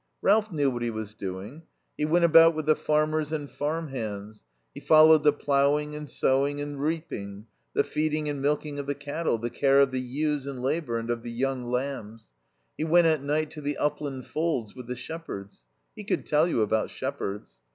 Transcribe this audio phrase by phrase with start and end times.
[0.23, 1.61] Ralph knew what he was doing.
[1.95, 6.59] He went about with the farmers and farm hands; he followed the ploughing and sowing
[6.59, 10.47] and the reaping, the feeding and milking of the cattle, the care of the ewes
[10.47, 12.31] in labour and of the young lambs.
[12.75, 16.63] He went at night to the upland folds with the shepherds; he could tell you
[16.63, 17.57] about shepherds.